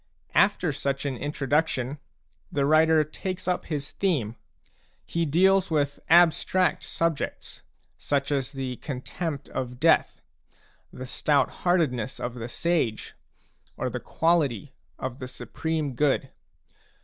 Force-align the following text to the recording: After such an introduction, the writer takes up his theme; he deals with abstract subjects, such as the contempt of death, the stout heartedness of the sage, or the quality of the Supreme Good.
After 0.33 0.73
such 0.73 1.05
an 1.05 1.15
introduction, 1.15 1.99
the 2.51 2.65
writer 2.65 3.03
takes 3.03 3.47
up 3.47 3.65
his 3.67 3.91
theme; 3.91 4.35
he 5.05 5.27
deals 5.27 5.69
with 5.69 5.99
abstract 6.09 6.81
subjects, 6.81 7.61
such 7.99 8.31
as 8.31 8.51
the 8.53 8.77
contempt 8.77 9.47
of 9.49 9.79
death, 9.79 10.19
the 10.91 11.05
stout 11.05 11.51
heartedness 11.61 12.19
of 12.19 12.33
the 12.33 12.49
sage, 12.49 13.13
or 13.77 13.91
the 13.91 13.99
quality 13.99 14.73
of 14.97 15.19
the 15.19 15.27
Supreme 15.27 15.93
Good. 15.93 16.31